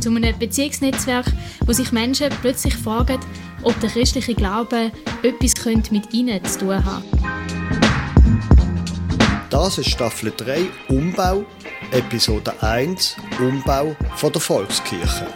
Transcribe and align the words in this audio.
Zu 0.00 0.08
einem 0.08 0.38
Beziehungsnetzwerk, 0.38 1.26
wo 1.66 1.72
sich 1.72 1.92
Menschen 1.92 2.30
plötzlich 2.40 2.74
fragen, 2.74 3.20
ob 3.62 3.78
der 3.80 3.90
christliche 3.90 4.34
Glaube 4.34 4.90
etwas 5.22 5.90
mit 5.90 6.14
ihnen 6.14 6.42
zu 6.44 6.60
tun 6.60 6.84
hat. 6.84 7.02
Das 9.50 9.76
ist 9.76 9.90
Staffel 9.90 10.32
3 10.34 10.66
Umbau, 10.88 11.44
Episode 11.90 12.62
1 12.62 13.16
Umbau 13.38 13.94
von 14.16 14.32
der 14.32 14.40
Volkskirche. 14.40 15.26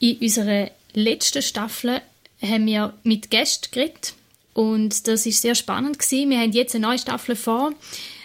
In 0.00 0.18
unserer 0.18 0.70
letzten 0.92 1.40
Staffel 1.40 2.02
haben 2.42 2.66
wir 2.66 2.92
mit 3.04 3.30
Gästen 3.30 3.70
geredet 3.70 4.14
und 4.56 5.06
das 5.06 5.26
ist 5.26 5.42
sehr 5.42 5.54
spannend 5.54 5.98
gewesen. 5.98 6.30
Wir 6.30 6.38
haben 6.38 6.52
jetzt 6.52 6.74
eine 6.74 6.86
neue 6.86 6.98
Staffel 6.98 7.36
vor, 7.36 7.74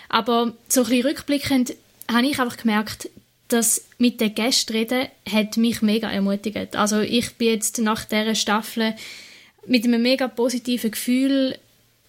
aber 0.08 0.54
so 0.70 0.84
ein 0.84 0.88
bisschen 0.88 1.08
rückblickend 1.08 1.76
habe 2.10 2.26
ich 2.26 2.40
einfach 2.40 2.56
gemerkt, 2.56 3.10
dass 3.50 3.84
mit 3.98 4.22
den 4.22 4.34
Gästen 4.34 4.72
reden 4.72 5.08
hat 5.30 5.58
mich 5.58 5.82
mega 5.82 6.10
ermutigt. 6.10 6.78
Also 6.78 7.02
ich 7.02 7.34
bin 7.36 7.50
jetzt 7.50 7.80
nach 7.80 8.06
dieser 8.06 8.36
Staffel 8.36 8.96
mit 9.68 9.84
einem 9.84 10.02
mega 10.02 10.30
positiven 10.30 10.92
Gefühl 10.92 11.58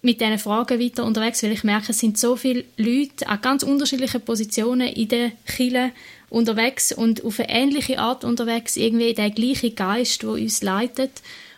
mit 0.01 0.21
diesen 0.21 0.39
Fragen 0.39 0.79
weiter 0.79 1.03
unterwegs, 1.03 1.43
weil 1.43 1.51
ich 1.51 1.65
merke, 1.65 1.91
es 1.91 1.99
sind 1.99 2.17
so 2.17 2.37
viele 2.37 2.63
Leute 2.77 3.27
an 3.27 3.41
ganz 3.41 3.61
unterschiedlichen 3.63 4.21
Positionen 4.21 4.87
in 4.87 5.09
der 5.09 5.31
Kirche 5.45 5.91
unterwegs 6.29 6.93
und 6.93 7.25
auf 7.25 7.41
eine 7.41 7.49
ähnliche 7.49 7.99
Art 7.99 8.23
unterwegs, 8.23 8.77
irgendwie 8.77 9.13
der 9.13 9.31
gleiche 9.31 9.71
Geist, 9.71 10.23
der 10.23 10.29
uns 10.29 10.61
leitet. 10.61 11.11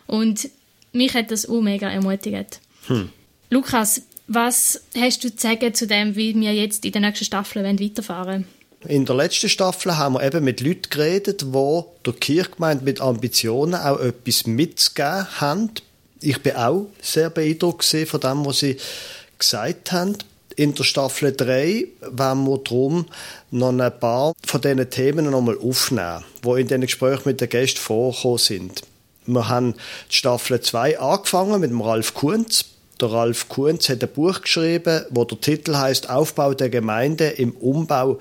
Und 0.08 0.50
mich 0.96 1.14
hat 1.14 1.32
das 1.32 1.48
auch 1.48 1.62
mega 1.62 1.90
ermutigt. 1.90 2.60
Hm. 2.88 3.10
Lukas, 3.50 4.02
was 4.28 4.82
hast 4.98 5.24
du 5.24 5.36
zu 5.36 5.48
sagen 5.48 5.74
zu 5.74 5.86
dem, 5.86 6.16
wie 6.16 6.34
wir 6.36 6.54
jetzt 6.54 6.86
in 6.86 6.92
der 6.92 7.02
nächsten 7.02 7.26
Staffel 7.26 7.64
weiterfahren 7.64 8.28
wollen? 8.28 8.48
In 8.88 9.06
der 9.06 9.16
letzten 9.16 9.50
Staffel 9.50 9.98
haben 9.98 10.14
wir 10.14 10.24
eben 10.24 10.44
mit 10.44 10.62
Leuten 10.62 10.90
geredet, 10.90 11.42
die 11.42 11.82
der 12.06 12.14
Kirchgemeinde 12.14 12.86
mit 12.86 13.02
Ambitionen 13.02 13.76
auch 13.76 14.00
etwas 14.00 14.46
mitzugeben 14.46 15.42
haben. 15.42 15.72
Ich 16.22 16.42
bin 16.42 16.56
auch 16.56 16.88
sehr 17.02 17.30
beeindruckt 17.30 17.84
von 17.84 18.20
dem, 18.20 18.46
was 18.46 18.60
sie 18.60 18.78
gesagt 19.38 19.92
haben. 19.92 20.18
In 20.56 20.74
der 20.74 20.84
Staffel 20.84 21.36
3 21.36 21.88
werden 22.02 22.46
wir 22.46 22.58
darum 22.60 23.06
noch 23.52 23.78
ein 23.78 24.00
paar 24.00 24.34
von 24.46 24.62
diesen 24.62 24.90
Themen 24.90 25.30
nochmal 25.30 25.58
aufnehmen, 25.58 26.24
die 26.44 26.62
in 26.62 26.68
den 26.68 26.82
Gesprächen 26.82 27.24
mit 27.26 27.42
den 27.42 27.50
Gästen 27.50 27.80
vorgekommen 27.80 28.38
sind. 28.38 28.84
Wir 29.28 29.50
haben 29.50 29.74
die 30.10 30.16
Staffel 30.16 30.62
2 30.62 31.00
angefangen 31.00 31.62
mit 31.62 31.72
dem 31.72 31.82
Ralf 31.82 32.14
Kunz. 32.14 32.66
Der 33.02 33.12
Ralf 33.12 33.50
Kunz 33.50 33.90
hat 33.90 34.04
ein 34.04 34.10
Buch 34.14 34.42
geschrieben, 34.42 35.06
wo 35.10 35.26
der 35.26 35.42
Titel 35.42 35.76
heißt 35.76 36.10
Aufbau 36.10 36.54
der 36.54 36.70
Gemeinde 36.70 37.28
im 37.28 37.52
Umbau 37.52 38.20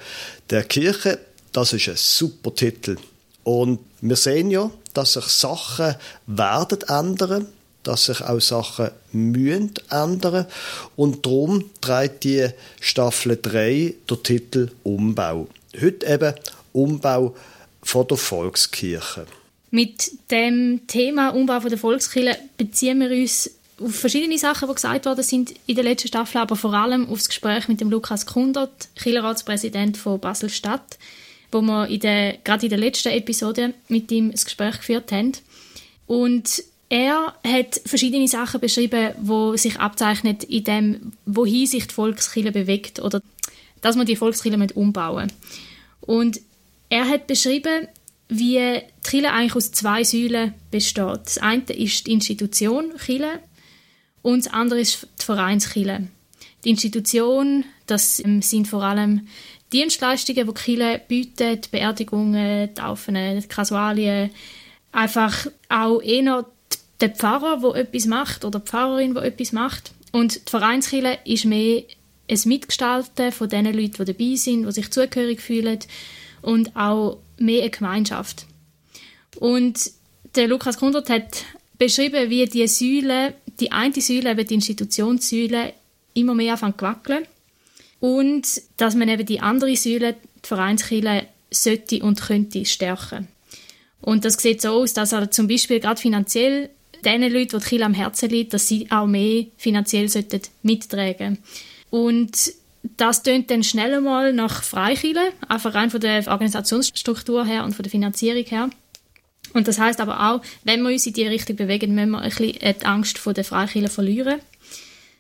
der 0.51 0.65
Kirche. 0.65 1.19
Das 1.53 1.73
ist 1.73 1.89
ein 1.89 1.97
super 1.97 2.55
Titel. 2.55 2.97
Und 3.45 3.79
wir 4.01 4.17
sehen 4.17 4.51
ja, 4.51 4.71
dass 4.95 5.13
sich 5.13 5.27
Sachen 5.27 5.95
werden 6.27 6.81
ändern, 6.89 7.47
dass 7.83 8.07
sich 8.07 8.23
auch 8.23 8.41
Sachen 8.41 8.91
mühen 9.13 9.73
ändern. 9.91 10.47
Und 10.97 11.27
darum 11.27 11.71
trägt 11.81 12.25
die 12.25 12.49
Staffel 12.81 13.39
3 13.41 13.95
der 14.09 14.23
Titel 14.23 14.71
Umbau. 14.83 15.49
Heute 15.81 16.07
eben 16.07 16.35
Umbau 16.73 17.37
von 17.83 18.09
der 18.09 18.17
Volkskirche. 18.17 19.27
Mit 19.75 20.13
dem 20.31 20.87
Thema 20.87 21.31
Umbau 21.31 21.59
von 21.59 21.69
der 21.69 21.81
Volkskirche 21.81 22.39
beziehen 22.57 23.01
wir 23.01 23.11
uns 23.11 23.51
auf 23.81 23.93
verschiedene 23.93 24.39
Sachen, 24.39 24.69
die 24.69 24.75
gesagt 24.77 25.05
worden 25.05 25.25
sind 25.25 25.53
in 25.67 25.75
der 25.75 25.83
letzten 25.83 26.07
Staffel, 26.07 26.39
aber 26.39 26.55
vor 26.55 26.75
allem 26.75 27.09
auf 27.09 27.19
das 27.19 27.27
Gespräch 27.27 27.67
mit 27.67 27.81
dem 27.81 27.91
Lukas 27.91 28.25
Kundert, 28.25 28.87
Kirchenratspräsident 28.95 29.97
von 29.97 30.21
Basel-Stadt, 30.21 30.97
wo 31.51 31.61
wir 31.61 31.89
in 31.89 31.99
der, 31.99 32.39
gerade 32.45 32.67
in 32.67 32.71
der 32.71 32.79
letzten 32.79 33.09
Episode 33.09 33.75
mit 33.89 34.13
ihm 34.13 34.31
das 34.31 34.45
Gespräch 34.45 34.77
geführt 34.77 35.11
haben. 35.11 35.33
Und 36.07 36.63
er 36.89 37.35
hat 37.45 37.81
verschiedene 37.85 38.29
Sachen 38.29 38.61
beschrieben, 38.61 39.11
wo 39.23 39.57
sich 39.57 39.81
abzeichnet 39.81 40.45
in 40.45 40.63
dem, 40.63 41.13
wohin 41.27 41.67
sich 41.67 41.89
die 41.89 41.95
Volkskirche 41.95 42.53
bewegt 42.53 43.01
oder 43.01 43.21
dass 43.81 43.97
man 43.97 44.07
die 44.07 44.15
Volkskirche 44.15 44.73
umbauen 44.77 45.33
Und 46.01 46.41
er 46.91 47.09
hat 47.09 47.27
beschrieben, 47.27 47.89
wie 48.29 48.81
Kirche 49.03 49.33
eigentlich 49.33 49.55
aus 49.55 49.73
zwei 49.73 50.05
Säulen 50.05 50.55
besteht. 50.71 51.21
Das 51.25 51.39
eine 51.39 51.63
ist 51.65 52.07
die 52.07 52.13
Institution 52.13 52.97
Kirche 52.97 53.41
und 54.23 54.47
das 54.47 54.53
andere 54.53 54.81
ist 54.81 55.07
die 55.21 55.25
Vereinskirche. 55.25 56.09
Die 56.65 56.71
Institution, 56.71 57.65
das 57.87 58.17
sind 58.17 58.69
vor 58.69 58.83
allem 58.83 59.29
Dienstleistungen, 59.73 60.47
die 60.47 60.55
Kirche 60.55 61.01
bietet, 61.07 61.71
Beerdigungen, 61.71 62.75
Taufen, 62.75 63.47
Kasualien, 63.49 64.31
einfach 64.93 65.47
auch 65.69 66.01
eher 66.01 66.47
der 67.01 67.11
Pfarrer, 67.11 67.61
der 67.61 67.83
etwas 67.83 68.07
macht 68.07 68.45
oder 68.45 68.61
die 68.61 68.67
Pfarrerin, 68.67 69.15
die 69.15 69.21
etwas 69.21 69.53
macht. 69.53 69.93
Und 70.13 70.47
die 70.47 70.51
Vereinskirche 70.51 71.19
ist 71.25 71.45
mehr 71.45 71.83
ein 72.31 72.41
Mitgestalten 72.47 73.33
von 73.33 73.49
den 73.49 73.67
Leuten, 73.67 74.05
die 74.05 74.13
dabei 74.13 74.35
sind, 74.37 74.65
die 74.65 74.73
sich 74.73 74.91
zugehörig 74.91 75.41
fühlen 75.41 75.81
und 76.41 76.75
auch 76.77 77.19
mehr 77.39 77.63
eine 77.63 77.71
Gemeinschaft. 77.71 78.47
Und 79.39 79.91
der 80.35 80.49
Lukas 80.49 80.79
Kundert 80.79 81.11
hat 81.11 81.45
beschrieben, 81.79 82.31
wie 82.31 82.47
die 82.47 82.67
Säule, 82.67 83.35
die 83.61 83.73
eine 83.73 84.01
Säule, 84.01 84.31
eben 84.33 84.47
die 84.47 84.55
Institutionssäule, 84.55 85.73
immer 86.15 86.35
mehr 86.35 86.53
anfängt 86.53 86.79
zu 86.79 86.85
wackeln 86.85 87.25
und 88.01 88.47
dass 88.77 88.95
man 88.95 89.09
eben 89.09 89.27
die 89.27 89.41
andere 89.41 89.77
Säule, 89.77 90.15
die 90.45 90.49
Vereinskirche, 90.49 91.27
sollte 91.51 92.03
und 92.03 92.21
könnte 92.21 92.65
stärken. 92.65 93.29
Und 94.01 94.25
das 94.25 94.35
sieht 94.35 94.61
so 94.61 94.71
aus, 94.71 94.93
dass 94.93 95.13
er 95.13 95.31
zum 95.31 95.49
Beispiel 95.49 95.81
gerade 95.81 96.01
finanziell 96.01 96.71
den 97.05 97.23
Leuten, 97.23 97.61
die 97.61 97.77
die 97.77 97.83
am 97.83 97.95
Herzen 97.95 98.31
liegt, 98.31 98.55
dass 98.55 98.69
sie 98.69 98.91
auch 98.91 99.07
mehr 99.07 99.47
finanziell 99.57 100.09
sollten 100.09 100.41
mittragen 100.63 101.39
Und 101.91 102.53
das 102.97 103.23
tönt 103.23 103.51
dann 103.51 103.65
schnell 103.65 104.01
mal 104.01 104.33
nach 104.33 104.63
Freikirche, 104.63 105.33
einfach 105.49 105.75
rein 105.75 105.91
von 105.91 106.01
der 106.01 106.27
Organisationsstruktur 106.29 107.45
her 107.45 107.65
und 107.65 107.75
von 107.75 107.83
der 107.83 107.91
Finanzierung 107.91 108.45
her. 108.45 108.71
Und 109.55 109.69
das 109.69 109.79
heißt 109.79 110.01
aber 110.01 110.31
auch, 110.31 110.43
wenn 110.65 110.83
wir 110.83 110.91
uns 110.91 111.07
in 111.07 111.15
die 111.15 111.27
Richtung 111.27 111.57
bewegen, 111.57 111.95
müssen 111.95 112.11
wir 112.11 112.21
ein 112.21 112.29
bisschen 112.29 112.53
die 112.61 112.85
Angst 112.87 113.19
vor 113.19 113.33
der 113.33 113.45
Freikirche 113.45 113.89
verlieren. 113.89 114.41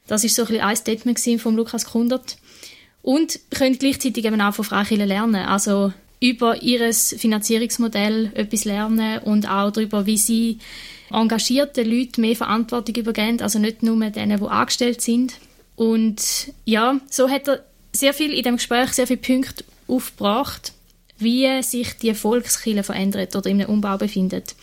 Das 0.06 0.24
ist 0.24 0.36
so 0.36 0.42
ein 0.42 0.48
bisschen 0.48 0.64
ein 0.64 0.76
Statement 0.76 1.40
von 1.40 1.56
Lukas 1.56 1.86
Kundert. 1.86 2.36
Und 3.00 3.38
können 3.50 3.78
gleichzeitig 3.78 4.24
eben 4.24 4.40
auch 4.40 4.54
von 4.54 4.64
Freikirche 4.64 5.04
lernen. 5.04 5.46
Also 5.46 5.92
über 6.20 6.62
ihr 6.62 6.92
Finanzierungsmodell 6.92 8.32
etwas 8.34 8.64
lernen 8.64 9.20
und 9.20 9.48
auch 9.48 9.70
darüber, 9.70 10.06
wie 10.06 10.16
sie 10.18 10.58
engagierten 11.10 11.88
Leuten 11.88 12.20
mehr 12.22 12.36
Verantwortung 12.36 12.94
übergeben, 12.96 13.40
also 13.40 13.58
nicht 13.58 13.82
nur 13.82 13.98
denen, 14.10 14.40
die 14.40 14.46
angestellt 14.46 15.00
sind. 15.00 15.34
Und 15.76 16.52
ja, 16.64 17.00
so 17.10 17.28
hat 17.28 17.48
er 17.48 17.64
sehr 17.92 18.14
viel 18.14 18.32
in 18.32 18.42
dem 18.42 18.56
Gespräch, 18.56 18.92
sehr 18.92 19.06
viele 19.06 19.20
Punkte 19.20 19.64
aufgebracht, 19.88 20.72
wie 21.18 21.62
sich 21.62 21.94
die 21.94 22.14
Volkskirche 22.14 22.82
verändert 22.82 23.34
oder 23.36 23.50
einem 23.50 23.68
Umbau 23.68 23.96
befindet. 23.96 24.54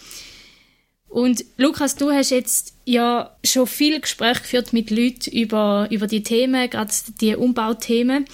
Und 1.12 1.44
Lukas, 1.58 1.96
du 1.96 2.10
hast 2.12 2.30
jetzt 2.30 2.74
ja 2.86 3.36
schon 3.44 3.68
viel 3.68 4.00
Gespräch 4.00 4.42
geführt 4.42 4.72
mit 4.72 4.90
Leuten 4.92 5.30
über, 5.32 5.88
über 5.92 6.08
die 6.08 6.24
Themen, 6.24 6.70
gerade 6.70 6.94
die 7.20 7.36
Umbauthemen. 7.36 8.26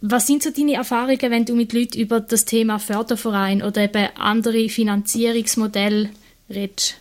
Was 0.00 0.28
sind 0.28 0.42
so 0.42 0.50
deine 0.50 0.74
Erfahrungen, 0.74 1.30
wenn 1.30 1.44
du 1.44 1.54
mit 1.54 1.72
Leuten 1.72 1.98
über 1.98 2.20
das 2.20 2.44
Thema 2.44 2.78
Förderverein 2.78 3.62
oder 3.62 3.82
eben 3.82 4.08
andere 4.16 4.68
Finanzierungsmodelle 4.68 6.10
redest? 6.48 6.96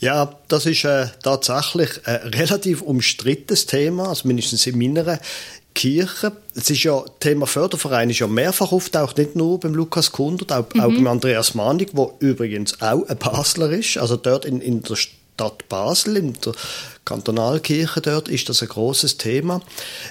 Ja, 0.00 0.34
das 0.48 0.66
ist 0.66 0.84
äh, 0.84 1.06
tatsächlich 1.22 1.90
ein 2.04 2.28
relativ 2.28 2.82
umstrittenes 2.82 3.66
Thema, 3.66 4.08
also 4.08 4.28
mindestens 4.28 4.66
in 4.66 4.78
meiner 4.78 5.18
Kirche. 5.74 6.32
Es 6.54 6.70
ist 6.70 6.82
ja, 6.82 7.04
Thema 7.20 7.46
Förderverein 7.46 8.10
ist 8.10 8.18
ja 8.18 8.26
mehrfach 8.26 8.72
auftaucht, 8.72 9.18
nicht 9.18 9.36
nur 9.36 9.60
beim 9.60 9.74
Lukas 9.74 10.12
Kundert, 10.12 10.52
auch, 10.52 10.66
mhm. 10.74 10.80
auch 10.80 10.88
beim 10.88 11.06
Andreas 11.06 11.54
Manig, 11.54 11.92
der 11.94 12.10
übrigens 12.20 12.80
auch 12.80 13.08
ein 13.08 13.16
Basler 13.16 13.70
ist. 13.70 13.98
Also 13.98 14.16
dort 14.16 14.44
in, 14.44 14.60
in 14.60 14.82
der 14.82 14.96
Stadt 14.96 15.17
Basel, 15.68 16.16
in 16.16 16.34
der 16.34 16.52
Kantonalkirche 17.04 18.02
dort, 18.02 18.28
ist 18.28 18.48
das 18.48 18.60
ein 18.62 18.68
großes 18.68 19.16
Thema. 19.16 19.62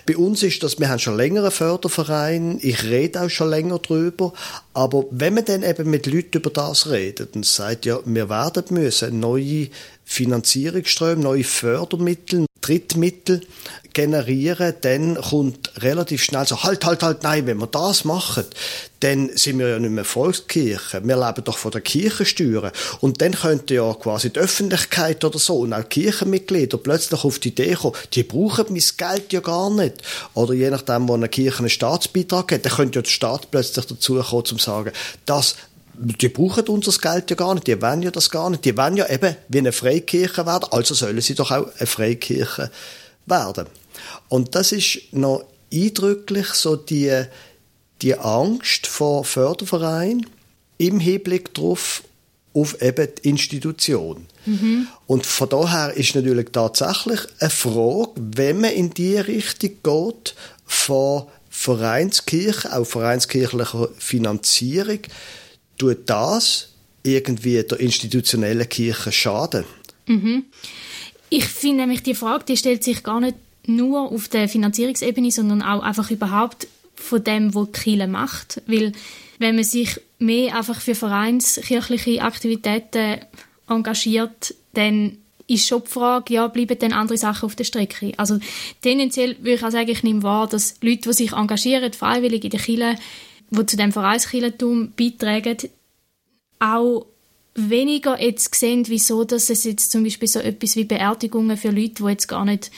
Bei 0.07 0.17
uns 0.17 0.41
ist 0.41 0.63
das, 0.63 0.79
wir 0.79 0.89
haben 0.89 0.99
schon 0.99 1.15
länger 1.15 1.41
einen 1.41 1.51
Förderverein, 1.51 2.57
ich 2.61 2.83
rede 2.83 3.21
auch 3.21 3.29
schon 3.29 3.49
länger 3.49 3.77
drüber, 3.79 4.33
aber 4.73 5.05
wenn 5.11 5.35
man 5.35 5.45
dann 5.45 5.61
eben 5.61 5.89
mit 5.89 6.07
Leuten 6.07 6.37
über 6.37 6.49
das 6.49 6.89
redet 6.89 7.35
und 7.35 7.45
sagt, 7.45 7.85
ja, 7.85 7.99
wir 8.03 8.29
werden 8.29 8.65
müssen 8.71 9.19
neue 9.19 9.67
Finanzierungsströme, 10.05 11.21
neue 11.21 11.43
Fördermittel, 11.43 12.46
Drittmittel 12.67 13.41
generieren, 13.93 14.75
dann 14.81 15.15
kommt 15.15 15.71
relativ 15.81 16.21
schnell 16.21 16.45
so, 16.45 16.61
halt, 16.63 16.85
halt, 16.85 17.01
halt, 17.01 17.23
nein, 17.23 17.47
wenn 17.47 17.57
wir 17.57 17.67
das 17.67 18.03
machen, 18.03 18.43
dann 18.99 19.29
sind 19.35 19.57
wir 19.57 19.69
ja 19.69 19.79
nicht 19.79 19.91
mehr 19.91 20.05
Volkskirche. 20.05 21.01
Wir 21.03 21.15
leben 21.15 21.43
doch 21.43 21.57
von 21.57 21.71
der 21.71 21.81
Kirchensteuer. 21.81 22.71
Und 22.99 23.21
dann 23.21 23.33
könnte 23.33 23.75
ja 23.75 23.93
quasi 23.93 24.31
die 24.31 24.39
Öffentlichkeit 24.39 25.23
oder 25.23 25.39
so 25.39 25.59
und 25.59 25.73
auch 25.73 25.87
Kirchenmitglieder 25.87 26.77
plötzlich 26.77 27.23
auf 27.23 27.39
die 27.39 27.49
Idee 27.49 27.73
kommen, 27.75 27.95
die 28.13 28.23
brauchen 28.23 28.65
mein 28.69 28.83
Geld 28.97 29.33
ja 29.33 29.39
gar 29.39 29.69
nicht. 29.69 29.95
Oder 30.33 30.53
je 30.53 30.69
nachdem, 30.69 31.07
wo 31.07 31.13
eine 31.13 31.29
Kirche 31.29 31.59
einen 31.59 31.69
Staatsbeitrag 31.69 32.51
hat, 32.51 32.65
dann 32.65 32.73
könnte 32.73 32.99
ja 32.99 33.01
der 33.03 33.09
Staat 33.09 33.49
plötzlich 33.49 33.85
dazu 33.85 34.21
kommen, 34.21 34.45
zu 34.45 34.57
sagen, 34.57 34.91
das 35.25 35.55
die 35.99 36.29
brauchen 36.29 36.67
unser 36.67 36.91
Geld 36.99 37.29
ja 37.29 37.35
gar 37.35 37.53
nicht, 37.53 37.67
die 37.67 37.81
wollen 37.81 38.01
ja 38.01 38.11
das 38.11 38.29
gar 38.29 38.49
nicht. 38.49 38.65
Die 38.65 38.77
wollen 38.77 38.97
ja 38.97 39.09
eben 39.09 39.35
wie 39.47 39.57
eine 39.57 39.71
Freikirche 39.71 40.45
werden, 40.45 40.67
also 40.71 40.93
sollen 40.93 41.19
sie 41.21 41.35
doch 41.35 41.51
auch 41.51 41.67
eine 41.77 41.87
Freikirche 41.87 42.71
werden. 43.25 43.65
Und 44.29 44.55
das 44.55 44.71
ist 44.71 44.99
noch 45.11 45.45
eindrücklich, 45.73 46.47
so 46.53 46.75
die, 46.75 47.23
die 48.01 48.17
Angst 48.17 48.87
vor 48.87 49.25
Fördervereinen 49.25 50.27
im 50.77 50.99
Hinblick 50.99 51.53
darauf, 51.53 52.03
auf 52.53 52.81
eben 52.81 53.07
die 53.15 53.29
Institution. 53.29 54.25
Mhm. 54.45 54.87
Und 55.05 55.25
von 55.25 55.49
daher 55.49 55.93
ist 55.95 56.15
natürlich 56.15 56.49
tatsächlich 56.51 57.19
eine 57.39 57.49
Frage, 57.49 58.11
wenn 58.15 58.61
man 58.61 58.71
in 58.71 58.89
die 58.91 59.17
Richtung 59.17 59.71
geht, 59.83 60.35
von 60.65 61.27
Vereinskirche, 61.49 62.75
auch 62.75 62.85
vereinskirchlicher 62.85 63.89
Finanzierung, 63.97 64.99
tut 65.77 66.09
das 66.09 66.69
irgendwie 67.03 67.63
der 67.63 67.79
institutionellen 67.79 68.67
Kirche 68.67 69.11
schaden? 69.11 69.65
Mhm. 70.07 70.45
Ich 71.29 71.45
finde 71.45 71.81
nämlich, 71.81 72.03
die 72.03 72.15
Frage, 72.15 72.45
die 72.45 72.57
stellt 72.57 72.83
sich 72.83 73.03
gar 73.03 73.19
nicht 73.19 73.35
nur 73.65 74.11
auf 74.11 74.29
der 74.29 74.47
Finanzierungsebene, 74.47 75.31
sondern 75.31 75.61
auch 75.61 75.83
einfach 75.83 76.09
überhaupt 76.09 76.67
von 76.95 77.23
dem, 77.23 77.53
was 77.53 77.67
die 77.67 77.79
Kirche 77.81 78.07
macht. 78.07 78.61
Weil 78.65 78.93
wenn 79.39 79.55
man 79.55 79.63
sich 79.63 79.99
mehr 80.19 80.55
einfach 80.55 80.79
für 80.81 80.95
vereinskirchliche 80.95 82.21
Aktivitäten 82.21 83.19
engagiert, 83.67 84.55
dann 84.73 85.17
ist 85.47 85.67
schon 85.67 85.83
die 85.83 85.91
Frage, 85.91 86.33
ja, 86.33 86.47
bleiben 86.47 86.77
dann 86.79 86.93
andere 86.93 87.17
Sachen 87.17 87.45
auf 87.45 87.55
der 87.55 87.63
Strecke? 87.63 88.13
Also 88.17 88.39
tendenziell 88.81 89.37
würde 89.39 89.53
ich 89.53 89.63
auch 89.63 89.71
sagen, 89.71 89.89
ich 89.89 90.03
nehme 90.03 90.23
wahr, 90.23 90.47
dass 90.47 90.75
Leute, 90.81 91.09
die 91.09 91.13
sich 91.13 91.33
engagieren, 91.33 91.93
freiwillig 91.93 92.43
in 92.43 92.49
der 92.49 92.59
Kirche, 92.59 92.95
die 93.49 93.65
zu 93.65 93.77
dem 93.77 93.91
Vereinskirchentum 93.91 94.93
beitragen, 94.97 95.57
auch 96.59 97.05
weniger 97.55 98.21
jetzt 98.21 98.53
sehen, 98.55 98.85
wieso 98.87 99.23
dass 99.23 99.49
es 99.49 99.63
jetzt 99.63 99.91
zum 99.91 100.03
Beispiel 100.03 100.27
so 100.27 100.39
etwas 100.39 100.75
wie 100.75 100.85
Beerdigungen 100.85 101.57
für 101.57 101.71
Leute, 101.71 102.03
die 102.03 102.09
jetzt 102.09 102.27
gar 102.27 102.45
nicht 102.45 102.71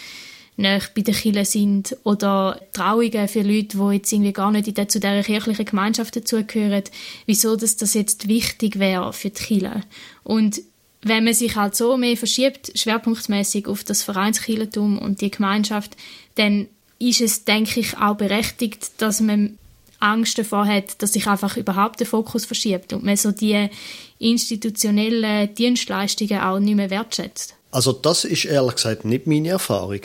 näher 0.56 0.82
bei 0.94 1.02
den 1.02 1.14
Kirchen 1.14 1.46
sind 1.46 1.98
oder 2.04 2.62
Trauungen 2.74 3.28
für 3.28 3.42
Leute, 3.42 3.78
die 3.78 3.96
jetzt 3.96 4.12
irgendwie 4.12 4.34
gar 4.34 4.52
nicht 4.52 4.78
der, 4.78 4.88
zu 4.88 5.00
dieser 5.00 5.24
kirchlichen 5.24 5.66
Gemeinschaft 5.66 6.16
dazugehören, 6.16 6.84
wieso 7.26 7.56
dass 7.56 7.78
das 7.78 7.94
jetzt 7.94 8.28
wichtig 8.28 8.80
wäre 8.80 9.14
für 9.14 9.30
die 9.30 9.42
Kirche. 9.42 9.82
Und 10.24 10.62
wenn 11.02 11.24
man 11.24 11.34
sich 11.34 11.56
halt 11.56 11.76
so 11.76 11.96
mehr 11.98 12.18
verschiebt, 12.18 12.78
schwerpunktmäßig 12.78 13.68
auf 13.68 13.86
das 13.86 14.04
Vereinskirchentum 14.04 15.00
und 15.00 15.22
die 15.22 15.32
Gemeinschaft, 15.32 15.96
dann 16.36 16.68
ist 17.00 17.22
es, 17.22 17.46
denke 17.46 17.80
ich, 17.80 17.98
auch 17.98 18.18
berechtigt, 18.18 18.92
dass 18.98 19.22
man 19.22 19.58
Angst 20.00 20.38
davor 20.38 20.66
hat, 20.66 21.02
dass 21.02 21.14
sich 21.14 21.28
einfach 21.28 21.58
überhaupt 21.58 22.00
der 22.00 22.08
Fokus 22.08 22.46
verschiebt 22.46 22.94
und 22.94 23.04
man 23.04 23.18
so 23.18 23.32
die 23.32 23.70
institutionellen 24.18 25.54
Dienstleistungen 25.54 26.40
auch 26.42 26.60
nicht 26.60 26.76
mehr 26.76 26.90
wertschätzt. 26.90 27.56
Also 27.72 27.94
das 27.94 28.26
ist 28.26 28.46
ehrlich 28.46 28.76
gesagt 28.76 29.06
nicht 29.06 29.28
meine 29.28 29.50
Erfahrung. 29.50 30.02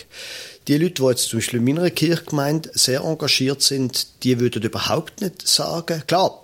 Die 0.69 0.77
Leute, 0.77 1.03
die 1.03 1.09
jetzt 1.09 1.29
zum 1.29 1.39
Beispiel 1.39 1.61
in 1.61 1.65
meiner 1.65 1.91
Kirchgemeinde 1.91 2.71
sehr 2.75 3.01
engagiert 3.01 3.63
sind, 3.63 4.07
die 4.23 4.39
würden 4.41 4.63
überhaupt 4.63 5.21
nicht 5.21 5.47
sagen, 5.47 6.03
klar, 6.07 6.41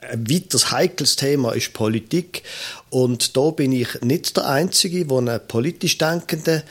ein 0.00 0.30
weiteres 0.30 0.70
heikles 0.70 1.16
Thema 1.16 1.52
ist 1.52 1.72
Politik 1.72 2.44
und 2.88 3.36
da 3.36 3.50
bin 3.50 3.72
ich 3.72 4.00
nicht 4.00 4.36
der 4.36 4.46
Einzige, 4.48 5.04
der 5.04 5.18
einen 5.18 5.40
politisch 5.48 5.98
denkenden 5.98 6.62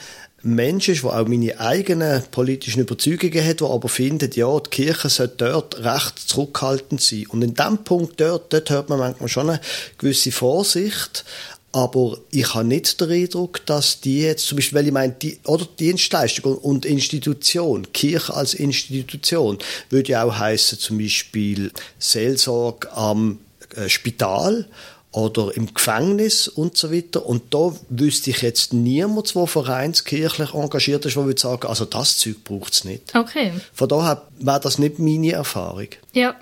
Mensch 0.42 0.88
ist, 0.88 1.02
der 1.02 1.18
auch 1.18 1.26
meine 1.26 1.58
eigenen 1.58 2.22
politischen 2.30 2.80
Überzeugungen 2.80 3.44
hat, 3.44 3.60
der 3.60 3.68
aber 3.68 3.88
findet, 3.88 4.36
ja, 4.36 4.58
die 4.60 4.70
Kirche 4.70 5.08
sollte 5.08 5.50
dort 5.50 5.82
recht 5.82 6.18
zurückhaltend 6.18 7.00
sein. 7.00 7.26
Und 7.28 7.42
in 7.42 7.54
dem 7.54 7.78
Punkt 7.78 8.20
dort, 8.20 8.52
dort 8.52 8.70
hört 8.70 8.88
man 8.88 9.00
manchmal 9.00 9.28
schon 9.28 9.50
eine 9.50 9.60
gewisse 9.98 10.30
Vorsicht. 10.30 11.24
Aber 11.72 12.18
ich 12.30 12.54
habe 12.54 12.66
nicht 12.66 13.00
den 13.00 13.10
Eindruck, 13.10 13.66
dass 13.66 14.00
die 14.00 14.22
jetzt, 14.22 14.46
zum 14.46 14.56
Beispiel, 14.56 14.78
weil 14.78 14.86
ich 14.86 14.92
meine, 14.92 15.12
die, 15.20 15.38
oder 15.44 15.66
Dienstleistung 15.78 16.56
und 16.56 16.86
Institution, 16.86 17.92
Kirche 17.92 18.32
als 18.32 18.54
Institution, 18.54 19.58
würde 19.90 20.12
ja 20.12 20.24
auch 20.24 20.38
heißen, 20.38 20.78
zum 20.78 20.98
Beispiel 20.98 21.70
Seelsorge 21.98 22.90
am 22.92 23.40
äh, 23.76 23.88
Spital 23.88 24.66
oder 25.12 25.56
im 25.56 25.72
Gefängnis 25.72 26.48
und 26.48 26.76
so 26.76 26.92
weiter. 26.92 27.24
Und 27.24 27.54
da 27.54 27.74
wüsste 27.88 28.30
ich 28.30 28.42
jetzt 28.42 28.72
niemand, 28.72 29.34
der 29.34 29.46
vereinskirchlich 29.46 30.54
engagiert 30.54 31.06
ist, 31.06 31.16
der 31.16 31.24
würde 31.24 31.40
sagen, 31.40 31.66
also 31.66 31.84
das 31.84 32.18
Zeug 32.18 32.44
braucht 32.44 32.72
es 32.72 32.84
nicht. 32.84 33.14
Okay. 33.14 33.52
Von 33.72 33.88
daher 33.88 34.22
wäre 34.38 34.60
das 34.60 34.78
nicht 34.78 34.98
meine 34.98 35.32
Erfahrung. 35.32 35.88
Ja. 36.12 36.36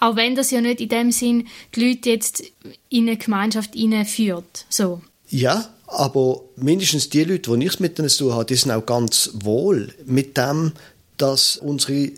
Auch 0.00 0.16
wenn 0.16 0.34
das 0.34 0.50
ja 0.50 0.60
nicht 0.60 0.80
in 0.80 0.88
dem 0.88 1.12
Sinn 1.12 1.46
die 1.74 1.88
Leute 1.88 2.10
jetzt 2.10 2.42
in 2.88 3.08
eine 3.08 3.16
Gemeinschaft 3.16 3.74
führt. 4.06 4.66
So. 4.68 5.00
Ja, 5.30 5.68
aber 5.86 6.42
mindestens 6.56 7.08
die 7.08 7.24
Leute, 7.24 7.50
die 7.50 7.56
nichts 7.56 7.80
mit 7.80 7.96
denen 7.98 8.08
zu 8.08 8.24
tun 8.24 8.34
haben, 8.34 8.46
die 8.46 8.56
sind 8.56 8.72
auch 8.72 8.84
ganz 8.84 9.30
wohl 9.34 9.94
mit 10.04 10.36
dem, 10.36 10.72
dass 11.16 11.56
unsere 11.56 12.10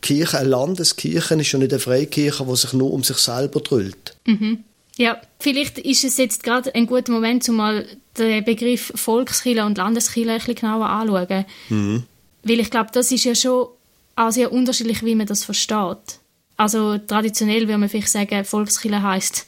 Kirche 0.00 0.38
eine 0.38 0.48
Landeskirche 0.50 1.34
ist 1.34 1.54
und 1.54 1.60
nicht 1.60 1.72
eine 1.72 1.80
Freikirche, 1.80 2.44
die 2.44 2.56
sich 2.56 2.72
nur 2.72 2.92
um 2.92 3.02
sich 3.02 3.16
selber 3.16 3.60
drüllt. 3.60 4.16
Mhm. 4.26 4.64
Ja, 4.96 5.20
vielleicht 5.40 5.78
ist 5.78 6.04
es 6.04 6.16
jetzt 6.18 6.44
gerade 6.44 6.74
ein 6.74 6.86
guter 6.86 7.12
Moment, 7.12 7.48
um 7.48 7.56
mal 7.56 7.86
den 8.16 8.44
Begriff 8.44 8.92
Volkskirche 8.94 9.64
und 9.64 9.78
Landeskirche 9.78 10.30
ein 10.30 10.38
bisschen 10.38 10.54
genauer 10.54 10.88
anzuschauen. 10.88 11.44
Mhm. 11.68 12.04
Weil 12.44 12.60
ich 12.60 12.70
glaube, 12.70 12.90
das 12.92 13.10
ist 13.10 13.24
ja 13.24 13.34
schon 13.34 13.68
auch 14.16 14.30
sehr 14.30 14.52
unterschiedlich, 14.52 15.04
wie 15.04 15.14
man 15.14 15.26
das 15.26 15.44
versteht. 15.44 16.20
Also 16.56 16.98
traditionell 16.98 17.62
würde 17.62 17.78
man 17.78 17.88
vielleicht 17.88 18.10
sagen, 18.10 18.44
Volkskirche 18.44 19.02
heißt 19.02 19.46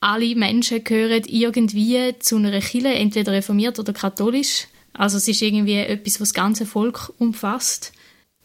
alle 0.00 0.34
Menschen 0.34 0.84
gehören 0.84 1.22
irgendwie 1.26 2.14
zu 2.18 2.36
einer 2.36 2.60
Kirche, 2.60 2.88
entweder 2.88 3.32
reformiert 3.32 3.78
oder 3.78 3.92
katholisch. 3.92 4.66
Also 4.92 5.16
es 5.16 5.28
ist 5.28 5.40
irgendwie 5.40 5.76
etwas, 5.76 6.20
was 6.20 6.28
das 6.28 6.34
ganze 6.34 6.66
Volk 6.66 7.12
umfasst. 7.18 7.92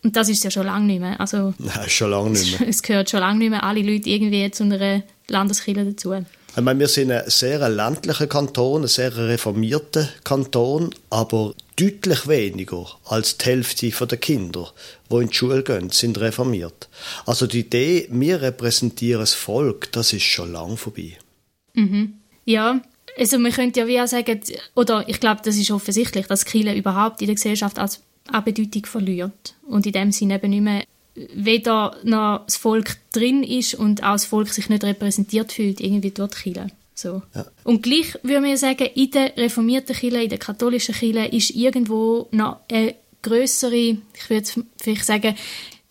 Und 0.04 0.16
das 0.16 0.30
ist 0.30 0.44
ja 0.44 0.52
schon 0.52 0.66
lange 0.66 0.86
nicht 0.86 1.02
mehr. 1.02 1.20
Also, 1.20 1.54
Nein, 1.58 1.90
schon 1.90 2.12
lange 2.12 2.32
nicht 2.32 2.60
mehr. 2.60 2.70
es 2.70 2.82
gehört 2.82 3.10
schon 3.10 3.20
lange 3.20 3.40
nicht 3.40 3.50
mehr 3.50 3.64
alle 3.64 3.82
Leute 3.82 4.10
irgendwie 4.10 4.50
zu 4.52 4.64
einer 4.64 5.04
Landeskirche 5.28 5.86
dazu. 5.86 6.14
Ich 6.56 6.64
meine, 6.64 6.80
wir 6.80 6.88
sind 6.88 7.12
ein 7.12 7.30
sehr 7.30 7.68
ländlicher 7.70 8.28
Kanton, 8.28 8.84
ein 8.84 8.88
sehr 8.88 9.16
reformierter 9.16 10.10
Kanton, 10.24 10.90
aber 11.10 11.54
deutlich 11.76 12.28
weniger 12.28 12.86
als 13.06 13.38
die 13.38 13.46
Hälfte 13.46 13.90
der 13.90 14.18
Kinder, 14.18 14.72
die 15.12 15.16
in 15.16 15.28
die 15.30 15.34
Schule 15.34 15.64
gehen, 15.64 15.90
sind 15.92 16.20
reformiert. 16.20 16.90
Also 17.26 17.46
die 17.46 17.60
Idee, 17.60 18.08
wir 18.12 18.42
repräsentieren 18.42 19.22
das 19.22 19.34
Volk, 19.34 19.92
das 19.92 20.12
ist 20.12 20.24
schon 20.24 20.52
lang 20.52 20.76
vorbei. 20.76 21.18
Mhm. 21.76 22.14
Ja, 22.46 22.82
also 23.18 23.38
man 23.38 23.52
könnte 23.52 23.82
ja 23.82 23.88
wie 23.88 24.02
auch 24.02 24.08
sagen, 24.08 24.42
oder 24.76 25.08
ich 25.08 25.20
glaube, 25.20 25.42
das 25.44 25.56
ist 25.56 25.72
offensichtlich, 25.72 26.28
dass 26.28 26.46
Kirche 26.46 26.74
überhaupt 26.74 27.22
in 27.22 27.28
der 27.28 27.36
Gesellschaft 27.36 27.78
als 27.78 28.02
an 28.34 28.44
Bedeutung 28.44 28.86
verliert 28.86 29.56
und 29.68 29.86
in 29.86 29.92
dem 29.92 30.12
Sinne 30.12 30.36
eben 30.36 30.50
nicht 30.50 30.64
mehr 30.64 30.84
weder 31.34 31.98
noch 32.04 32.46
das 32.46 32.56
Volk 32.56 32.98
drin 33.12 33.44
ist 33.44 33.74
und 33.74 34.04
auch 34.04 34.14
das 34.14 34.26
Volk 34.26 34.50
sich 34.50 34.70
nicht 34.70 34.84
repräsentiert 34.84 35.52
fühlt, 35.52 35.82
irgendwie 35.82 36.12
dort 36.12 36.36
Kirche. 36.36 36.68
So. 36.96 37.22
Ja. 37.34 37.46
Und 37.64 37.84
gleich 37.84 38.18
würde 38.24 38.42
man 38.42 38.58
sagen, 38.58 38.88
in 38.96 39.12
der 39.12 39.36
reformierten 39.38 39.96
Kirche, 39.96 40.24
in 40.24 40.30
der 40.30 40.38
katholischen 40.38 40.96
Kirche 40.96 41.26
ist 41.26 41.52
irgendwo 41.52 42.28
noch 42.32 42.58
eine 42.70 42.96
größere, 43.22 43.76
ich 43.76 44.30
würde 44.30 44.50
vielleicht 44.78 45.06
sagen, 45.06 45.36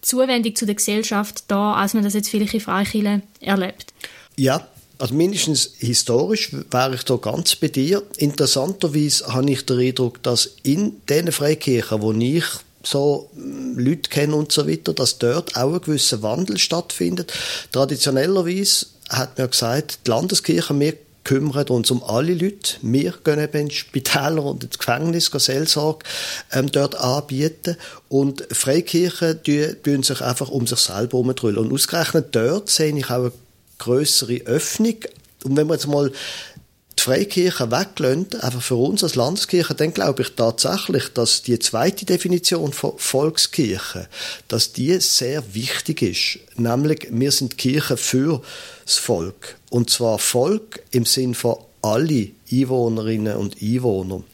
Zuwendung 0.01 0.55
zu 0.55 0.65
der 0.65 0.75
Gesellschaft 0.75 1.45
da, 1.49 1.75
als 1.75 1.95
man 1.95 2.05
das 2.05 2.15
jetzt 2.15 2.31
vielleicht 2.31 2.55
in 2.55 2.61
Freikirchen 2.61 3.23
erlebt. 3.41 3.93
Ja, 4.37 4.67
also 4.99 5.15
mindestens 5.15 5.71
historisch 5.79 6.51
wäre 6.71 6.95
ich 6.95 7.05
da 7.05 7.17
ganz 7.17 7.55
bei 7.57 7.69
dir. 7.69 8.03
Interessanterweise 8.17 9.33
habe 9.33 9.51
ich 9.51 9.65
den 9.65 9.79
Eindruck, 9.79 10.23
dass 10.23 10.51
in 10.65 11.01
den 11.09 11.31
Freikirchen, 11.31 12.03
wo 12.03 12.13
ich 12.13 12.45
so 12.83 13.31
hm, 13.35 13.79
Leute 13.79 14.11
kenne 14.11 14.35
und 14.35 14.53
so 14.53 14.69
weiter, 14.69 14.93
dass 14.93 15.19
dort 15.19 15.57
auch 15.57 15.75
ein 15.75 15.81
gewisser 15.81 16.23
Wandel 16.23 16.59
stattfindet. 16.59 17.33
Traditionellerweise 17.73 18.87
hat 19.09 19.39
man 19.39 19.51
gesagt, 19.51 20.01
die 20.07 20.11
Landeskirche, 20.11 20.79
wir 20.79 20.95
kümmern 21.25 21.69
uns 21.69 21.91
um 21.91 22.03
alle 22.03 22.33
Leute. 22.33 22.77
Wir 22.81 23.13
gehen 23.23 23.39
eben 23.39 23.67
ins 23.67 23.75
Spitäler 23.75 24.43
und 24.43 24.65
ins 24.65 24.79
Gefängnis 24.79 25.31
Seelsorge 25.33 26.07
ähm, 26.53 26.73
dort 26.73 26.95
anbieten. 26.95 27.77
Und 28.09 28.47
Freikirchen 28.51 29.43
tun 29.43 30.03
sich 30.03 30.23
einfach 30.23 30.49
um 30.49 30.67
sich 30.67 30.79
selber 30.79 31.19
herumdrüllen. 31.19 31.59
Und 31.59 31.73
ausgerechnet 31.73 32.35
dort 32.35 32.71
sehe 32.71 32.97
ich 32.97 33.11
auch 33.11 33.31
größere 33.79 34.43
Öffnung. 34.47 34.97
Und 35.45 35.57
wenn 35.57 35.69
wir 35.69 35.75
jetzt 35.75 35.87
mal 35.87 36.13
die 36.99 37.03
Freikirche 37.03 37.71
weglösen, 37.71 38.27
einfach 38.41 38.63
für 38.63 38.75
uns 38.75 39.05
als 39.05 39.15
Landeskirche, 39.15 39.75
dann 39.75 39.95
glaube 39.95 40.23
ich 40.23 40.35
tatsächlich, 40.35 41.13
dass 41.15 41.43
die 41.43 41.59
zweite 41.59 42.05
Definition 42.05 42.73
von 42.73 42.95
Volkskirche, 42.97 44.09
dass 44.49 44.73
die 44.73 44.99
sehr 45.01 45.55
wichtig 45.55 46.03
ist. 46.03 46.59
Nämlich, 46.59 47.07
wir 47.11 47.31
sind 47.31 47.57
Kirche 47.57 47.97
für 47.97 48.43
das 48.85 48.97
Volk. 48.97 49.57
Und 49.71 49.91
zwar 49.91 50.19
Volk 50.19 50.83
im 50.91 51.05
Sinn 51.05 51.35
von 51.35 51.59
alle 51.83 52.31
Einwohnerinnen 52.51 53.37
und 53.37 53.63
Einwohner. 53.63 54.25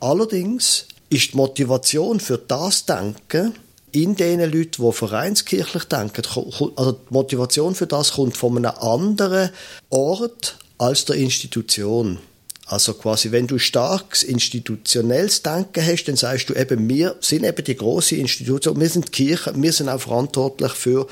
Allerdings 0.00 0.86
ist 1.08 1.32
die 1.32 1.36
Motivation 1.36 2.20
für 2.20 2.36
das 2.36 2.84
Denken 2.84 3.54
in 3.94 4.16
den 4.16 4.40
Leuten, 4.40 4.82
die 4.82 4.92
vereinskirchlich 4.92 5.84
denken, 5.84 6.22
also 6.26 6.92
die 6.92 7.14
Motivation 7.14 7.74
für 7.76 7.86
das 7.86 8.12
kommt 8.12 8.36
von 8.36 8.56
einem 8.56 8.76
anderen 8.78 9.50
Ort 9.88 10.58
als 10.78 11.04
der 11.04 11.16
Institution. 11.16 12.18
Also 12.66 12.94
quasi, 12.94 13.30
wenn 13.30 13.46
du 13.46 13.58
starkes 13.58 14.22
institutionelles 14.22 15.42
Denken 15.42 15.86
hast, 15.86 16.04
dann 16.04 16.16
sagst 16.16 16.48
du 16.48 16.54
eben, 16.54 16.88
wir 16.88 17.14
sind 17.20 17.44
eben 17.44 17.62
die 17.62 17.76
große 17.76 18.16
Institution, 18.16 18.80
wir 18.80 18.88
sind 18.88 19.08
die 19.08 19.12
Kirche, 19.12 19.52
wir 19.54 19.72
sind 19.72 19.88
auch 19.88 20.00
verantwortlich 20.00 20.72
für 20.72 21.06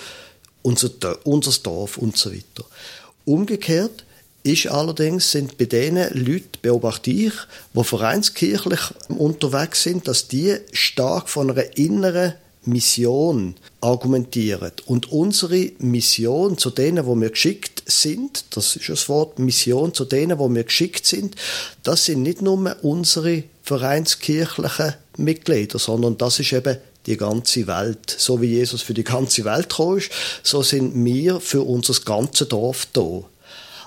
unser, 0.62 0.90
unser 1.24 1.52
Dorf 1.62 1.98
und 1.98 2.16
so 2.16 2.32
weiter. 2.32 2.64
Umgekehrt 3.24 4.04
ist 4.42 4.66
allerdings, 4.66 5.30
sind 5.30 5.56
bei 5.56 5.66
den 5.66 5.96
Leuten, 5.96 6.58
beobachte 6.62 7.12
ich, 7.12 7.34
die 7.74 7.84
vereinskirchlich 7.84 8.80
unterwegs 9.08 9.84
sind, 9.84 10.08
dass 10.08 10.26
die 10.26 10.56
stark 10.72 11.28
von 11.28 11.50
einer 11.50 11.76
inneren 11.76 12.34
Mission 12.64 13.56
argumentieren. 13.80 14.72
Und 14.86 15.10
unsere 15.10 15.72
Mission 15.78 16.58
zu 16.58 16.70
denen, 16.70 17.06
wo 17.06 17.14
wir 17.16 17.30
geschickt 17.30 17.82
sind, 17.86 18.44
das 18.50 18.76
ist 18.76 18.88
das 18.88 19.08
Wort, 19.08 19.38
Mission 19.38 19.92
zu 19.94 20.04
denen, 20.04 20.38
wo 20.38 20.48
wir 20.48 20.64
geschickt 20.64 21.06
sind, 21.06 21.34
das 21.82 22.04
sind 22.04 22.22
nicht 22.22 22.42
nur 22.42 22.76
unsere 22.82 23.44
vereinskirchlichen 23.62 24.94
Mitglieder, 25.16 25.78
sondern 25.78 26.16
das 26.18 26.38
ist 26.40 26.52
eben 26.52 26.78
die 27.06 27.16
ganze 27.16 27.66
Welt. 27.66 28.14
So 28.16 28.40
wie 28.40 28.46
Jesus 28.46 28.82
für 28.82 28.94
die 28.94 29.04
ganze 29.04 29.44
Welt 29.44 29.68
gekommen 29.68 29.98
ist, 29.98 30.10
so 30.42 30.62
sind 30.62 31.04
wir 31.04 31.40
für 31.40 31.62
unser 31.62 31.94
ganzes 32.04 32.48
Dorf 32.48 32.86
da. 32.92 33.24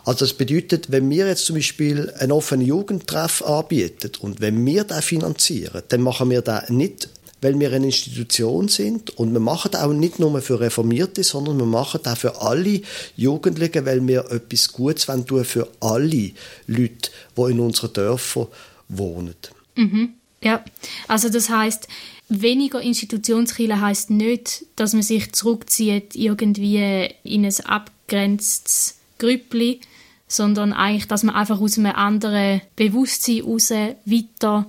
Also 0.06 0.26
das 0.26 0.34
bedeutet, 0.34 0.92
wenn 0.92 1.10
wir 1.10 1.28
jetzt 1.28 1.46
zum 1.46 1.56
Beispiel 1.56 2.14
einen 2.20 2.32
offenen 2.32 2.68
Jugendtreff 2.68 3.42
anbieten 3.42 4.12
und 4.20 4.40
wenn 4.40 4.64
wir 4.64 4.84
das 4.84 5.04
finanzieren, 5.04 5.82
dann 5.88 6.02
machen 6.02 6.30
wir 6.30 6.44
das 6.44 6.70
nicht 6.70 7.10
weil 7.42 7.60
wir 7.60 7.72
eine 7.72 7.86
Institution 7.88 8.68
sind 8.68 9.12
und 9.18 9.34
wir 9.34 9.40
machen 9.40 9.72
das 9.72 9.82
auch 9.84 9.94
nicht 9.94 10.20
nur 10.20 10.42
für 10.42 10.60
Reformierte, 10.60 11.24
sondern 11.24 11.58
wir 11.58 11.66
machen 11.66 12.00
das 12.04 12.20
für 12.20 12.42
alle 12.42 12.82
Jugendlichen, 13.16 13.86
weil 13.86 14.06
wir 14.08 14.32
etwas 14.32 14.72
Gutes 14.72 15.06
tun 15.06 15.46
für 15.46 15.68
alle 15.80 16.32
Leute, 16.68 17.12
die 17.38 17.52
in 17.52 17.60
unseren 17.60 17.94
Dörfern 17.94 18.48
wohnen. 18.90 19.36
Mhm. 19.76 20.14
Ja, 20.42 20.64
also 21.08 21.30
das 21.30 21.50
heißt, 21.50 21.88
weniger 22.30 22.82
Institutionskirche 22.82 23.80
heißt 23.80 24.10
nicht, 24.12 24.66
dass 24.76 24.94
man 24.94 25.02
sich 25.02 25.32
zurückzieht 25.34 26.16
irgendwie 26.16 27.10
in 27.24 27.46
ein 27.46 27.66
abgrenztes 27.66 28.96
Grüppli, 29.18 29.82
sondern 30.28 30.74
eigentlich, 30.74 31.08
dass 31.08 31.24
man 31.24 31.36
einfach 31.36 31.60
aus 31.60 31.78
einem 31.78 31.94
anderen 31.94 32.62
Bewusstsein 32.76 33.38
heraus 33.38 33.70
weiter 33.70 34.66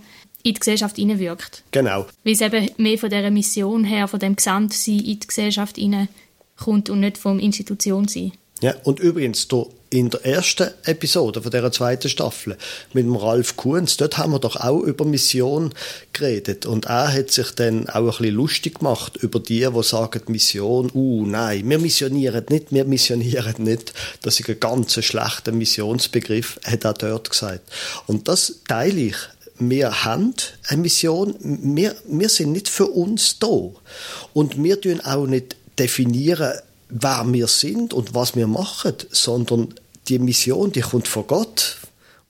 in 0.46 0.54
die 0.54 0.60
Gesellschaft 0.60 0.96
hineinwirkt. 0.96 1.64
Genau. 1.72 2.06
Weil 2.22 2.32
es 2.32 2.40
eben 2.40 2.70
mehr 2.76 2.98
von 2.98 3.10
dieser 3.10 3.30
Mission 3.30 3.84
her, 3.84 4.06
von 4.06 4.20
dem 4.20 4.36
Gesamtsein 4.36 5.00
in 5.00 5.18
die 5.18 5.26
Gesellschaft 5.26 5.76
hineinkommt 5.76 6.88
und 6.88 7.00
nicht 7.00 7.18
vom 7.18 7.40
Institutionssein. 7.40 8.32
Ja, 8.62 8.74
und 8.84 9.00
übrigens, 9.00 9.48
in 9.90 10.08
der 10.08 10.24
ersten 10.24 10.70
Episode 10.84 11.42
von 11.42 11.50
dieser 11.50 11.70
zweiten 11.70 12.08
Staffel 12.08 12.56
mit 12.94 13.04
dem 13.04 13.14
Ralf 13.14 13.56
Kuhns, 13.56 13.98
dort 13.98 14.16
haben 14.16 14.32
wir 14.32 14.38
doch 14.38 14.56
auch 14.56 14.80
über 14.80 15.04
Mission 15.04 15.74
geredet. 16.14 16.64
Und 16.64 16.86
er 16.86 17.12
hat 17.12 17.30
sich 17.30 17.50
dann 17.50 17.88
auch 17.90 17.96
ein 17.96 18.06
bisschen 18.06 18.34
lustig 18.34 18.78
gemacht 18.78 19.16
über 19.18 19.40
die, 19.40 19.68
die 19.68 19.82
sagen, 19.82 20.22
Mission, 20.28 20.90
uh, 20.94 21.26
nein, 21.26 21.68
wir 21.68 21.78
missionieren 21.78 22.46
nicht, 22.48 22.72
wir 22.72 22.86
missionieren 22.86 23.62
nicht. 23.62 23.92
Das 24.22 24.40
ist 24.40 24.48
ein 24.48 24.58
ganz 24.58 25.04
schlechter 25.04 25.52
Missionsbegriff, 25.52 26.58
hat 26.64 26.84
er 26.84 26.94
dort 26.94 27.28
gesagt. 27.28 27.70
Und 28.06 28.28
das 28.28 28.60
teile 28.66 29.00
ich 29.00 29.16
wir 29.58 30.04
haben 30.04 30.34
eine 30.68 30.82
Mission, 30.82 31.34
wir, 31.40 31.96
wir 32.06 32.28
sind 32.28 32.52
nicht 32.52 32.68
für 32.68 32.86
uns 32.86 33.38
da. 33.38 33.70
Und 34.32 34.62
wir 34.62 34.80
tun 34.80 35.00
auch 35.00 35.26
nicht 35.26 35.56
definieren, 35.78 36.58
wer 36.88 37.24
wir 37.26 37.46
sind 37.46 37.92
und 37.92 38.14
was 38.14 38.36
wir 38.36 38.46
machen, 38.46 38.94
sondern 39.10 39.74
die 40.08 40.18
Mission, 40.18 40.72
die 40.72 40.80
kommt 40.80 41.08
von 41.08 41.26
Gott 41.26 41.78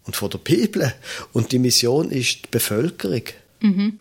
und 0.04 0.16
von 0.16 0.30
der 0.30 0.38
Bibel. 0.38 0.92
Und 1.33 1.52
die 1.52 1.59
Mission 1.59 2.11
ist 2.11 2.45
die 2.45 2.49
Bevölkerung. 2.50 3.23
Mhm. 3.61 3.99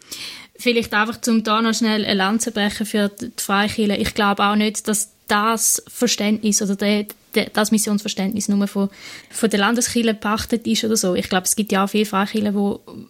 Vielleicht 0.58 0.94
einfach 0.94 1.20
zum 1.20 1.44
da 1.44 1.62
noch 1.62 1.74
schnell 1.74 2.05
eine 2.05 2.13
Lanze 2.13 2.51
brechen 2.51 2.86
für 2.86 3.10
die 3.10 3.32
Freikirche. 3.36 3.98
Ich 3.98 4.13
glaube 4.13 4.44
auch 4.46 4.55
nicht, 4.55 4.88
dass 4.88 5.10
das 5.27 5.84
Verständnis 5.88 6.62
oder 6.62 6.75
der, 6.75 7.08
der, 7.34 7.50
das 7.50 7.72
Missionsverständnis 7.72 8.48
nur 8.48 8.67
von, 8.67 8.89
von 9.32 9.50
der 9.50 9.60
Landeskirche 9.60 10.13
gepachtet 10.13 10.65
ist 10.67 10.84
oder 10.84 10.96
so. 10.96 11.15
Ich 11.15 11.27
glaube, 11.27 11.46
es 11.46 11.55
gibt 11.55 11.72
ja 11.72 11.84
auch 11.84 11.89
viele 11.89 12.05
Freikirchen, 12.05 12.53
die 12.53 13.08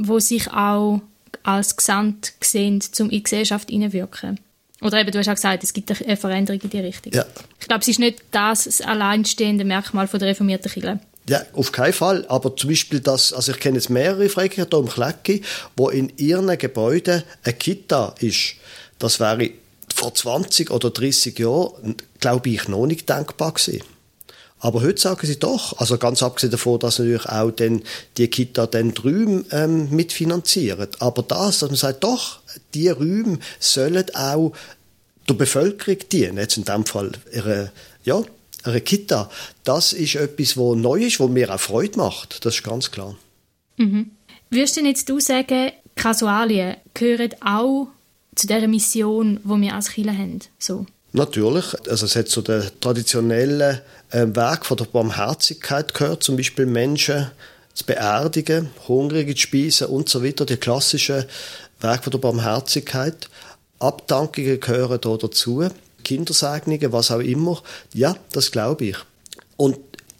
wo 0.00 0.18
sich 0.18 0.50
auch 0.50 1.00
als 1.42 1.76
Gesamt 1.76 2.32
sehen, 2.40 2.82
um 2.98 3.06
in 3.06 3.10
die 3.10 3.22
Gesellschaft 3.22 3.70
hineinwirken. 3.70 4.40
Oder 4.82 5.00
eben, 5.00 5.10
du 5.10 5.18
hast 5.18 5.28
auch 5.28 5.34
gesagt, 5.34 5.62
es 5.62 5.72
gibt 5.72 5.90
eine 5.90 6.16
Veränderung 6.16 6.60
in 6.62 6.70
die 6.70 6.80
Richtung. 6.80 7.12
Ja. 7.12 7.24
Ich 7.60 7.66
glaube, 7.66 7.82
es 7.82 7.88
ist 7.88 7.98
nicht 7.98 8.22
das, 8.30 8.64
das 8.64 8.80
alleinstehende 8.80 9.64
Merkmal 9.64 10.08
von 10.08 10.18
der 10.18 10.30
reformierten 10.30 10.72
Kirche. 10.72 11.00
Ja, 11.28 11.42
auf 11.52 11.70
keinen 11.70 11.92
Fall. 11.92 12.24
Aber 12.28 12.56
zum 12.56 12.70
Beispiel 12.70 13.00
das, 13.00 13.32
also 13.32 13.52
ich 13.52 13.60
kenne 13.60 13.76
jetzt 13.76 13.90
mehrere 13.90 14.28
Freikirchen 14.28 14.70
hier 14.70 14.78
im 14.78 14.88
Klecki, 14.88 15.42
wo 15.76 15.90
in 15.90 16.12
ihren 16.16 16.56
Gebäuden 16.58 17.22
eine 17.44 17.54
Kita 17.54 18.14
ist. 18.20 18.54
Das 18.98 19.20
wäre 19.20 19.50
vor 19.94 20.14
20 20.14 20.70
oder 20.70 20.90
30 20.90 21.38
Jahren, 21.38 21.96
glaube 22.20 22.48
ich, 22.48 22.68
noch 22.68 22.86
nicht 22.86 23.08
denkbar 23.08 23.52
gewesen. 23.52 23.82
Aber 24.60 24.82
heute 24.82 25.00
sagen 25.00 25.26
sie 25.26 25.38
doch, 25.38 25.78
also 25.78 25.96
ganz 25.96 26.22
abgesehen 26.22 26.50
davon, 26.50 26.78
dass 26.78 26.98
natürlich 26.98 27.26
auch 27.26 27.50
dann 27.50 27.82
die 28.18 28.28
Kita 28.28 28.66
dann 28.66 28.92
die 28.92 29.00
Räume 29.00 29.44
ähm, 29.50 29.88
mitfinanziert. 29.90 31.00
Aber 31.00 31.22
das, 31.22 31.60
dass 31.60 31.70
man 31.70 31.76
sagt, 31.76 32.04
doch, 32.04 32.40
die 32.74 32.88
Räume 32.88 33.38
sollen 33.58 34.04
auch 34.14 34.52
der 35.28 35.34
Bevölkerung 35.34 35.98
dienen. 36.12 36.36
Jetzt 36.36 36.58
in 36.58 36.64
dem 36.64 36.84
Fall 36.84 37.12
ihre, 37.32 37.72
ja, 38.04 38.22
ihre 38.66 38.80
Kita. 38.82 39.30
Das 39.64 39.94
ist 39.94 40.16
etwas, 40.16 40.56
was 40.58 40.76
neu 40.76 41.00
ist, 41.04 41.20
was 41.20 41.30
mir 41.30 41.54
auch 41.54 41.60
Freude 41.60 41.96
macht. 41.96 42.44
Das 42.44 42.56
ist 42.56 42.62
ganz 42.62 42.90
klar. 42.90 43.16
Mhm. 43.78 44.10
Würdest 44.50 44.76
du 44.76 44.80
jetzt 44.82 45.08
du 45.08 45.20
sagen, 45.20 45.72
Kasualien 45.94 46.76
gehören 46.92 47.30
auch 47.42 47.88
zu 48.34 48.46
der 48.46 48.66
Mission, 48.68 49.40
die 49.42 49.60
wir 49.62 49.74
als 49.74 49.90
Kirche 49.90 50.16
haben? 50.16 50.40
So? 50.58 50.86
Natürlich. 51.12 51.64
Also 51.88 52.06
es 52.06 52.16
hat 52.16 52.28
so 52.28 52.40
den 52.40 52.62
traditionellen 52.80 53.80
äh, 54.10 54.26
Weg 54.26 54.64
von 54.64 54.76
der 54.76 54.84
Barmherzigkeit 54.84 55.92
gehört, 55.92 56.22
zum 56.22 56.36
Beispiel 56.36 56.66
Menschen 56.66 57.30
zu 57.74 57.84
beerdigen, 57.84 58.70
Hungrige 58.86 59.34
zu 59.34 59.42
speisen 59.42 59.88
und 59.88 60.08
so 60.08 60.24
weiter, 60.24 60.46
die 60.46 60.56
klassischen 60.56 61.24
Weg 61.80 62.04
von 62.04 62.10
der 62.10 62.18
Barmherzigkeit. 62.18 63.28
Abdankungen 63.78 64.60
gehören 64.60 65.00
da 65.00 65.16
dazu, 65.16 65.66
Kindersegnungen, 66.04 66.92
was 66.92 67.10
auch 67.10 67.20
immer. 67.20 67.62
Ja, 67.94 68.16
das 68.32 68.50
glaube 68.50 68.86
ich. 68.86 68.96
Und 69.56 69.78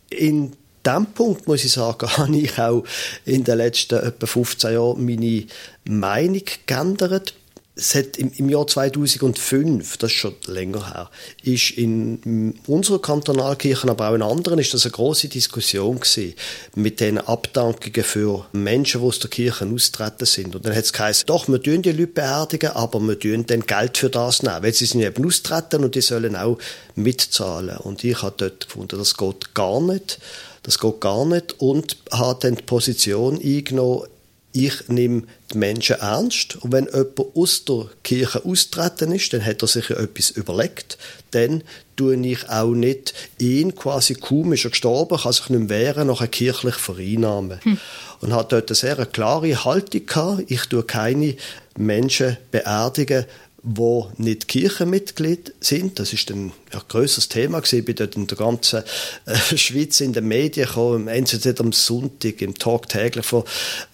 in 0.09 0.52
diesem 0.85 1.06
Punkt, 1.06 1.47
muss 1.47 1.64
ich 1.64 1.73
sagen, 1.73 2.09
habe 2.16 2.37
ich 2.37 2.59
auch 2.59 2.85
in 3.25 3.44
den 3.44 3.59
letzten 3.59 3.99
etwa 3.99 4.26
15 4.26 4.73
Jahren 4.73 5.04
meine 5.04 5.47
Meinung 5.85 6.44
geändert 6.66 7.35
es 7.81 7.95
hat 7.95 8.19
im, 8.19 8.31
im, 8.37 8.49
Jahr 8.51 8.67
2005, 8.67 9.97
das 9.97 10.11
ist 10.11 10.17
schon 10.17 10.35
länger 10.47 10.93
her, 10.93 11.11
ist 11.43 11.71
in, 11.71 12.55
unserer 12.67 13.01
Kantonalkirche, 13.01 13.89
aber 13.89 14.11
auch 14.11 14.15
in 14.15 14.23
anderen, 14.23 14.59
ist 14.59 14.75
das 14.75 14.85
eine 14.85 14.93
große 14.93 15.29
Diskussion 15.29 15.99
gewesen 15.99 16.35
mit 16.75 17.01
den 17.01 17.19
Abdankungen 17.19 18.05
für 18.05 18.47
Menschen, 18.53 19.01
die 19.01 19.07
aus 19.07 19.19
der 19.19 19.31
Kirche 19.31 19.67
austreten 19.67 20.27
sind. 20.27 20.55
Und 20.55 20.67
dann 20.67 20.75
hat 20.75 20.85
es 20.85 20.93
geheißen, 20.93 21.25
doch, 21.27 21.49
wir 21.49 21.63
tun 21.63 21.83
die 21.83 21.93
Leute 21.93 22.09
beerdigen, 22.09 22.71
aber 22.73 23.01
wir 23.01 23.19
tun 23.19 23.47
dann 23.47 23.63
Geld 23.63 23.97
für 23.97 24.11
das 24.11 24.43
nehmen, 24.43 24.63
weil 24.63 24.75
sie 24.75 24.87
sind 24.87 25.01
eben 25.01 25.27
austreten 25.27 25.83
und 25.83 25.95
die 25.95 26.03
sollen 26.03 26.37
auch 26.37 26.59
mitzahlen. 26.95 27.79
Und 27.79 28.05
ich 28.05 28.21
habe 28.23 28.35
dort 28.37 28.67
gefunden, 28.67 28.99
das 28.99 29.17
geht 29.17 29.55
gar 29.55 29.81
nicht. 29.81 30.19
Das 30.63 30.79
geht 30.79 31.01
gar 31.01 31.25
nicht 31.25 31.59
und 31.59 31.97
habe 32.13 32.39
dann 32.41 32.57
die 32.57 32.63
Position 32.63 33.41
eingenommen, 33.43 34.05
ich 34.52 34.88
nehme 34.88 35.23
die 35.52 35.59
Menschen 35.59 35.97
ernst 36.00 36.57
und 36.57 36.73
wenn 36.73 36.87
jemand 36.87 37.37
aus 37.37 37.64
der 37.64 37.87
Kirche 38.02 38.45
austreten 38.45 39.12
ist, 39.12 39.33
dann 39.33 39.45
hat 39.45 39.62
er 39.62 39.69
sich 39.69 39.88
ja 39.90 39.97
etwas 39.97 40.30
überlegt, 40.30 40.99
dann 41.30 41.62
tue 41.97 42.16
ich 42.26 42.49
auch 42.49 42.73
nicht 42.73 43.14
ihn 43.38 43.75
quasi 43.75 44.14
kaum 44.14 44.52
ist 44.52 44.64
er 44.64 44.71
gestorben, 44.71 45.19
kann 45.19 45.33
sich 45.33 45.50
nicht 45.50 45.69
mehr 45.69 45.69
wehren, 45.69 46.09
nachher 46.09 46.28
kirchlich 46.28 46.76
vereinnahmen. 46.76 47.61
Hm. 47.62 47.78
Und 48.21 48.35
hat 48.35 48.52
dort 48.52 48.71
eine 48.71 48.75
sehr 48.75 49.07
klare 49.07 49.64
Haltung 49.64 50.04
gehabt, 50.04 50.50
ich 50.50 50.66
tue 50.66 50.83
keine 50.83 51.37
Menschen 51.78 52.37
beerdigen, 52.50 53.25
wo 53.62 54.11
nicht 54.17 54.49
Kirchenmitglied 54.49 55.55
sind. 55.61 55.99
Das 55.99 56.12
ist 56.12 56.31
ein 56.31 56.52
ja, 56.73 56.83
grösseres 56.88 57.29
Thema 57.29 57.61
gewesen. 57.61 57.81
Ich 57.81 57.85
bin 57.85 57.95
dort 57.97 58.17
in 58.17 58.26
der 58.26 58.38
ganzen 58.38 58.83
äh, 59.26 59.37
Schweiz 59.57 60.00
in 60.00 60.12
den 60.12 60.29
Medien 60.29 60.67
gekommen, 60.67 61.02
im 61.02 61.09
NZZ 61.09 61.61
am 61.61 61.73
Sonntag, 61.73 62.40
im 62.40 62.57
Tag 62.57 62.88
täglich 62.88 63.26
von 63.26 63.45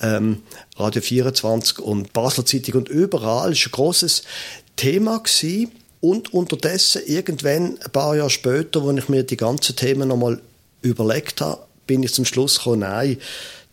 ähm, 0.00 0.42
Radio 0.76 1.02
24 1.02 1.80
und 1.80 2.12
Basler 2.12 2.46
Zeitung 2.46 2.74
und 2.74 2.88
überall. 2.88 3.52
Es 3.52 3.60
war 3.60 3.68
ein 3.68 3.72
grosses 3.72 4.22
Thema 4.76 5.18
gewesen. 5.18 5.72
Und 6.00 6.32
unterdessen, 6.32 7.02
irgendwann, 7.06 7.78
ein 7.82 7.90
paar 7.90 8.14
Jahre 8.16 8.30
später, 8.30 8.82
als 8.82 8.98
ich 8.98 9.08
mir 9.08 9.24
die 9.24 9.36
ganzen 9.36 9.74
Themen 9.74 10.08
nochmal 10.08 10.40
überlegt 10.82 11.40
habe, 11.40 11.62
bin 11.86 12.02
ich 12.02 12.12
zum 12.12 12.24
Schluss 12.24 12.58
gekommen, 12.58 12.80
nein, 12.80 13.16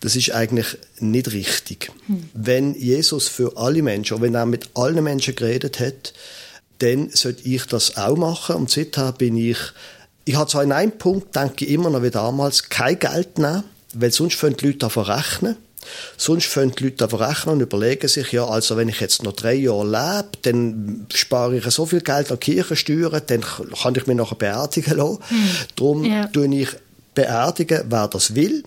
das 0.03 0.17
ist 0.17 0.31
eigentlich 0.31 0.77
nicht 0.99 1.31
richtig. 1.31 1.89
Hm. 2.07 2.29
Wenn 2.33 2.75
Jesus 2.75 3.29
für 3.29 3.55
alle 3.55 3.81
Menschen, 3.81 4.19
wenn 4.19 4.35
er 4.35 4.45
mit 4.45 4.69
allen 4.73 5.01
Menschen 5.01 5.33
geredet 5.33 5.79
hat, 5.79 6.13
dann 6.79 7.09
sollte 7.11 7.47
ich 7.47 7.65
das 7.67 7.95
auch 7.95 8.17
machen. 8.17 8.57
Und 8.57 8.69
seither 8.69 9.13
bin 9.13 9.37
ich, 9.37 9.57
ich 10.25 10.35
habe 10.35 10.51
zwar 10.51 10.63
in 10.63 10.73
einem 10.73 10.91
Punkt, 10.97 11.33
denke 11.37 11.63
ich 11.63 11.71
immer 11.71 11.89
noch 11.89 12.03
wie 12.03 12.09
damals, 12.09 12.67
kein 12.67 12.99
Geld 12.99 13.37
nehmen, 13.37 13.63
weil 13.93 14.11
sonst 14.11 14.35
fangen 14.35 14.57
die 14.57 14.65
Leute 14.65 14.79
davon 14.79 15.05
rechnen. 15.05 15.55
Sonst 16.17 16.47
fangen 16.47 16.73
die 16.77 16.83
Leute 16.83 16.97
davon 16.97 17.21
rechnen 17.21 17.55
und 17.55 17.61
überlegen 17.61 18.09
sich, 18.09 18.29
ja, 18.33 18.45
also 18.45 18.75
wenn 18.75 18.89
ich 18.89 18.99
jetzt 18.99 19.23
noch 19.23 19.31
drei 19.31 19.53
Jahre 19.53 19.85
lebe, 19.85 20.29
dann 20.41 21.07
spare 21.13 21.55
ich 21.55 21.63
so 21.71 21.85
viel 21.85 22.01
Geld 22.01 22.29
an 22.29 22.41
Kirchensteuern, 22.41 23.21
dann 23.25 23.41
kann 23.41 23.95
ich 23.95 24.05
mich 24.05 24.17
nachher 24.17 24.35
beerdigen 24.35 24.97
lassen. 24.97 25.19
Hm. 25.29 25.49
Darum 25.77 26.03
ja. 26.03 26.27
tue 26.27 26.53
ich 26.53 26.69
beerdigen, 27.15 27.85
wer 27.87 28.09
das 28.09 28.35
will. 28.35 28.65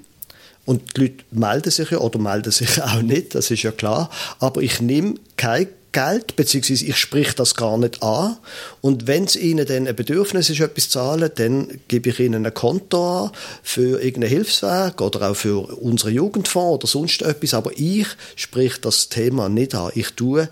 Und 0.66 0.96
die 0.96 1.02
Leute 1.02 1.24
melden 1.30 1.70
sich 1.70 1.90
ja 1.90 1.98
oder 1.98 2.18
melden 2.18 2.52
sich 2.52 2.82
auch 2.82 3.00
nicht, 3.00 3.34
das 3.34 3.50
ist 3.50 3.62
ja 3.62 3.72
klar. 3.72 4.10
Aber 4.38 4.60
ich 4.60 4.80
nehme 4.82 5.14
kein 5.36 5.68
Geld, 5.92 6.36
beziehungsweise 6.36 6.84
ich 6.84 6.98
sprich 6.98 7.34
das 7.34 7.54
gar 7.54 7.78
nicht 7.78 8.02
an. 8.02 8.36
Und 8.82 9.06
wenn 9.06 9.24
es 9.24 9.34
ihnen 9.34 9.64
dann 9.64 9.88
ein 9.88 9.96
Bedürfnis 9.96 10.50
ist, 10.50 10.60
etwas 10.60 10.90
zu 10.90 10.98
zahlen, 10.98 11.30
dann 11.36 11.80
gebe 11.88 12.10
ich 12.10 12.20
ihnen 12.20 12.44
ein 12.44 12.52
Konto 12.52 13.24
an 13.24 13.30
für 13.62 14.02
irgendein 14.02 14.28
Hilfswerk 14.28 15.00
oder 15.00 15.30
auch 15.30 15.34
für 15.34 15.66
unsere 15.78 16.10
Jugendfonds 16.10 16.74
oder 16.74 16.86
sonst 16.86 17.22
etwas. 17.22 17.54
Aber 17.54 17.70
ich 17.76 18.08
sprich 18.34 18.78
das 18.78 19.08
Thema 19.08 19.48
nicht 19.48 19.74
an. 19.74 19.90
Ich 19.94 20.10
tue, 20.10 20.50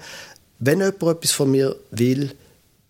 wenn 0.61 0.78
jemand 0.78 1.02
etwas 1.02 1.33
von 1.33 1.50
mir 1.50 1.76
will, 1.90 2.30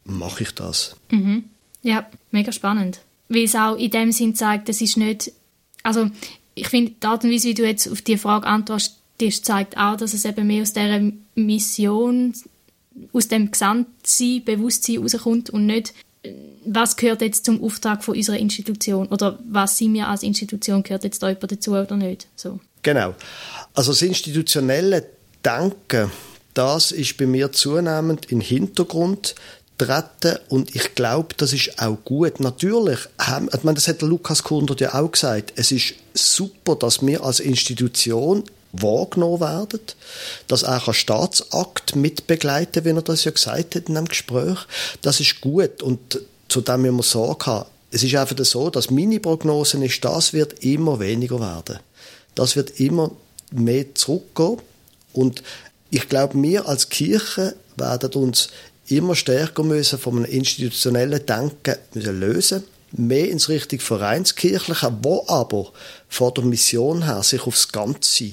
mache 0.04 0.45
ich 0.45 0.54
das. 0.54 0.95
Mhm. 1.11 1.47
Ja, 1.83 2.07
mega 2.31 2.52
spannend. 2.52 3.00
Weil 3.28 3.45
es 3.45 3.57
auch 3.57 3.76
in 3.76 3.90
dem 3.90 4.12
Sinn 4.12 4.37
zeigt, 4.37 4.69
es 4.69 4.81
ist 4.81 4.97
nicht, 4.97 5.33
also 5.83 6.09
ich 6.55 6.69
finde, 6.69 6.93
die 6.93 7.07
Art 7.07 7.25
und 7.25 7.33
Weise, 7.33 7.49
wie 7.49 7.55
du 7.55 7.67
jetzt 7.67 7.91
auf 7.91 8.03
die 8.03 8.17
Frage 8.17 8.47
antwortest, 8.47 9.01
zeigt 9.43 9.77
auch, 9.77 9.97
dass 9.97 10.15
es 10.15 10.25
eben 10.25 10.47
mehr 10.47 10.63
aus 10.63 10.73
dieser 10.73 11.01
Mission, 11.35 12.35
aus 13.13 13.29
dem 13.29 13.51
Gesamtsein, 13.51 14.45
Bewusstsein 14.45 14.99
rauskommt 14.99 15.51
und 15.51 15.67
nicht, 15.67 15.95
was 16.65 16.97
gehört 16.97 17.21
jetzt 17.21 17.45
zum 17.45 17.63
Auftrag 17.63 18.03
von 18.03 18.17
unserer 18.17 18.39
Institution 18.39 19.09
oder 19.09 19.39
was 19.47 19.79
sind 19.79 19.95
wir 19.95 20.09
als 20.09 20.23
Institution, 20.23 20.83
gehört 20.83 21.05
jetzt 21.05 21.23
da 21.23 21.29
jemand 21.29 21.53
dazu 21.53 21.73
oder 21.73 21.97
nicht. 21.97 22.29
So. 22.37 22.61
Genau. 22.83 23.15
Also 23.75 23.93
das 23.93 24.03
institutionelle 24.03 25.07
Denken, 25.45 26.11
das 26.55 26.93
ist 26.93 27.17
bei 27.17 27.27
mir 27.27 27.53
zunehmend 27.53 28.31
im 28.31 28.41
Hintergrund 28.41 29.35
treten 29.78 30.38
und 30.49 30.75
ich 30.75 30.95
glaube, 30.95 31.35
das 31.37 31.52
ist 31.52 31.81
auch 31.81 31.99
gut. 32.04 32.40
Natürlich, 32.40 32.99
ich 33.19 33.62
meine, 33.62 33.75
das 33.75 33.88
hat 33.88 34.00
der 34.00 34.09
Lukas 34.09 34.43
Kundert 34.43 34.81
ja 34.81 34.95
auch 34.95 35.11
gesagt, 35.11 35.52
es 35.57 35.73
ist 35.73 35.95
super, 36.14 36.76
dass 36.76 37.04
wir 37.04 37.25
als 37.25 37.40
Institution 37.40 38.45
wahrgenommen 38.73 39.40
werden, 39.40 39.81
dass 40.49 40.64
auch 40.64 40.88
ein 40.88 40.95
Staatsakt 40.95 41.97
mitbegleiten, 41.97 42.85
wie 42.85 42.90
er 42.90 43.02
das 43.02 43.25
ja 43.25 43.31
gesagt 43.31 43.75
hat 43.75 43.88
in 43.88 43.97
einem 43.97 44.09
Gespräch. 44.09 44.59
Das 45.02 45.21
ist 45.21 45.40
gut 45.40 45.83
und 45.83 46.21
zu 46.49 46.61
dem 46.61 46.83
müssen 46.83 46.97
wir 46.97 47.02
Sorge 47.02 47.46
haben. 47.46 47.68
Es 47.90 48.03
ist 48.03 48.14
einfach 48.16 48.37
so, 48.44 48.70
dass 48.70 48.90
meine 48.90 49.20
Prognose 49.20 49.85
ist, 49.85 50.05
das 50.05 50.33
wird 50.33 50.64
immer 50.64 50.99
weniger 50.99 51.40
werden. 51.40 51.79
Das 52.35 52.57
wird 52.57 52.81
immer 52.81 53.12
mehr 53.53 53.94
zurückgehen 53.94 54.59
und 55.12 55.42
ich 55.90 56.09
glaube, 56.09 56.40
wir 56.42 56.66
als 56.66 56.88
Kirche 56.88 57.55
werden 57.77 58.12
uns 58.14 58.49
immer 58.88 59.14
stärker 59.14 59.62
müssen 59.62 59.99
von 59.99 60.16
einem 60.16 60.25
institutionellen 60.27 61.25
Denken 61.25 61.77
müssen 61.94 62.20
lösen 62.20 62.64
mehr 62.97 63.29
ins 63.31 63.49
richtig 63.49 63.83
Vereinskirchliche, 63.83 64.97
wo 65.03 65.25
aber 65.27 65.73
vor 66.09 66.33
der 66.33 66.44
Mission 66.44 67.05
her 67.05 67.23
sich 67.23 67.42
aufs 67.42 67.73
Ganze 67.73 68.33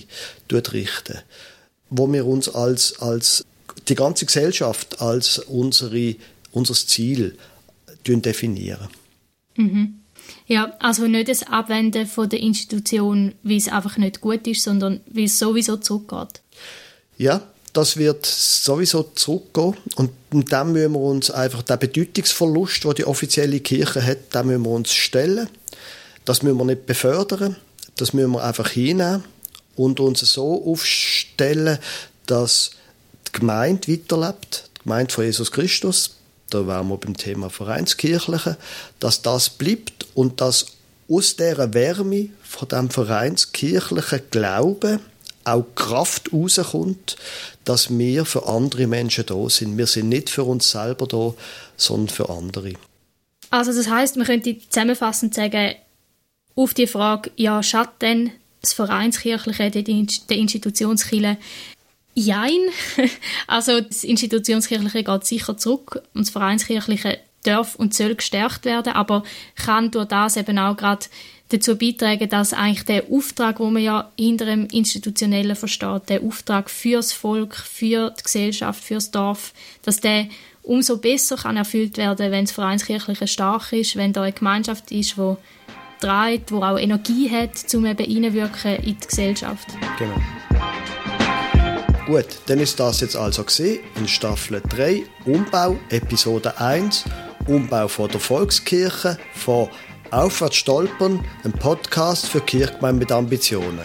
richten, 0.71 1.19
wo 1.89 2.11
wir 2.11 2.25
uns 2.25 2.49
als, 2.49 2.99
als 2.99 3.45
die 3.87 3.95
ganze 3.95 4.25
Gesellschaft 4.25 5.01
als 5.01 5.39
unsere, 5.39 6.15
unser 6.51 6.73
Ziel 6.73 7.37
definieren. 8.05 8.87
Mhm. 9.55 9.95
Ja, 10.47 10.75
also 10.79 11.07
nicht 11.07 11.29
das 11.29 11.43
Abwenden 11.43 12.05
von 12.05 12.29
der 12.29 12.39
Institution, 12.39 13.33
wie 13.43 13.57
es 13.57 13.67
einfach 13.67 13.97
nicht 13.97 14.21
gut 14.21 14.45
ist, 14.47 14.63
sondern 14.63 15.01
wie 15.07 15.25
es 15.25 15.39
sowieso 15.39 15.77
zurückgeht. 15.77 16.41
Ja, 17.17 17.41
das 17.73 17.97
wird 17.97 18.25
sowieso 18.25 19.03
zurückgehen. 19.15 19.75
Und 19.95 20.11
dann 20.51 20.73
müssen 20.73 20.93
wir 20.93 20.99
uns 20.99 21.31
einfach 21.31 21.61
den 21.61 21.79
Bedeutungsverlust, 21.79 22.83
den 22.83 22.93
die 22.95 23.05
offizielle 23.05 23.59
Kirche 23.59 24.05
hat, 24.05 24.33
den 24.33 24.47
müssen 24.47 24.63
wir 24.63 24.71
uns 24.71 24.91
stellen. 24.91 25.49
Das 26.25 26.43
müssen 26.43 26.57
wir 26.57 26.65
nicht 26.65 26.85
befördern. 26.85 27.55
Das 27.95 28.13
müssen 28.13 28.31
wir 28.31 28.43
einfach 28.43 28.69
hinnehmen 28.69 29.23
und 29.75 29.99
uns 29.99 30.19
so 30.19 30.65
aufstellen, 30.65 31.79
dass 32.25 32.71
die 33.27 33.39
Gemeinde 33.39 33.87
weiterlebt, 33.91 34.69
die 34.77 34.83
Gemeinde 34.83 35.13
von 35.13 35.25
Jesus 35.25 35.51
Christus, 35.51 36.15
da 36.49 36.67
wären 36.67 36.89
wir 36.89 36.97
beim 36.97 37.15
Thema 37.15 37.49
Vereinskirchliche, 37.49 38.57
dass 38.99 39.21
das 39.21 39.49
bleibt 39.49 40.07
und 40.13 40.41
dass 40.41 40.65
aus 41.09 41.35
dieser 41.35 41.73
Wärme 41.73 42.29
von 42.43 42.67
dem 42.67 42.89
vereinskirchlichen 42.89 44.21
Glauben 44.31 44.99
auch 45.43 45.65
Kraft 45.75 46.31
rauskommt, 46.33 47.17
dass 47.65 47.95
wir 47.95 48.25
für 48.25 48.47
andere 48.47 48.87
Menschen 48.87 49.25
da 49.25 49.49
sind. 49.49 49.77
Wir 49.77 49.87
sind 49.87 50.09
nicht 50.09 50.29
für 50.29 50.43
uns 50.43 50.71
selber 50.71 51.07
da, 51.07 51.33
sondern 51.77 52.13
für 52.13 52.29
andere. 52.29 52.73
Also 53.49 53.73
das 53.73 53.89
heißt, 53.89 54.17
man 54.17 54.25
könnte 54.25 54.57
zusammenfassend 54.69 55.33
sagen, 55.33 55.75
auf 56.55 56.73
die 56.73 56.87
Frage, 56.87 57.31
ja, 57.35 57.61
schaut 57.63 58.01
denn 58.01 58.31
das 58.61 58.73
Vereinskirchliche, 58.73 59.71
der 59.71 60.37
Institutionskirche, 60.37 61.37
Jein. 62.13 62.59
Also 63.47 63.81
das 63.81 64.03
Institutionskirchliche 64.03 65.03
geht 65.03 65.25
sicher 65.25 65.57
zurück 65.57 66.01
und 66.13 66.25
das 66.25 66.29
Vereinskirchliche 66.29 67.19
darf 67.43 67.75
und 67.75 67.93
soll 67.93 68.15
gestärkt 68.15 68.65
werden, 68.65 68.93
aber 68.93 69.23
kann 69.55 69.91
durch 69.91 70.07
das 70.07 70.37
eben 70.37 70.59
auch 70.59 70.77
gerade 70.77 71.05
dazu 71.51 71.75
beitragen, 71.75 72.29
dass 72.29 72.53
eigentlich 72.53 72.85
der 72.85 73.03
Auftrag, 73.11 73.59
wo 73.59 73.69
man 73.69 73.83
ja 73.83 74.11
hinter 74.17 74.45
dem 74.45 74.67
Institutionellen 74.67 75.55
versteht, 75.55 76.09
der 76.09 76.23
Auftrag 76.23 76.69
fürs 76.69 77.13
Volk, 77.13 77.55
für 77.55 78.11
die 78.11 78.23
Gesellschaft, 78.23 78.83
fürs 78.83 79.11
Dorf, 79.11 79.53
dass 79.83 79.99
der 79.99 80.27
umso 80.63 80.97
besser 80.97 81.37
kann 81.37 81.57
erfüllt 81.57 81.97
werden, 81.97 82.31
wenn 82.31 82.45
das 82.45 82.53
Vereinskirchliche 82.53 83.27
stark 83.27 83.73
ist, 83.73 83.95
wenn 83.95 84.13
da 84.13 84.23
eine 84.23 84.31
Gemeinschaft 84.31 84.91
ist, 84.91 85.17
die 85.17 85.35
trägt, 85.99 86.49
die 86.49 86.55
auch 86.55 86.77
Energie 86.77 87.29
hat, 87.29 87.73
um 87.73 87.85
eben 87.85 88.03
in 88.05 88.31
die 88.31 89.07
Gesellschaft. 89.07 89.67
Genau. 89.97 90.15
Gut, 92.05 92.25
dann 92.47 92.59
ist 92.59 92.79
das 92.79 93.01
jetzt 93.01 93.15
also 93.15 93.43
gesehen 93.43 93.79
in 93.95 94.07
Staffel 94.07 94.61
3 94.67 95.03
Umbau, 95.25 95.77
Episode 95.89 96.59
1 96.59 97.05
Umbau 97.47 97.87
von 97.87 98.09
der 98.09 98.19
Volkskirche 98.19 99.17
von 99.33 99.69
Aufwärts 100.11 100.57
stolpern, 100.57 101.23
ein 101.43 101.53
Podcast 101.53 102.27
für 102.27 102.41
Kirchgemeinde 102.41 102.99
mit 102.99 103.11
Ambitionen. 103.11 103.79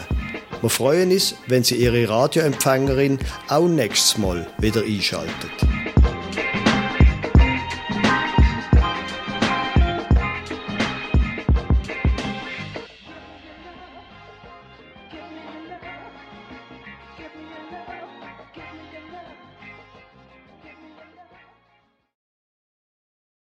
Wir 0.60 0.70
freuen 0.70 1.12
uns, 1.12 1.36
wenn 1.46 1.62
Sie 1.62 1.76
Ihre 1.76 2.08
Radioempfängerin 2.08 3.18
auch 3.48 3.68
nächstes 3.68 4.18
Mal 4.18 4.46
wieder 4.58 4.82
einschaltet. 4.82 5.65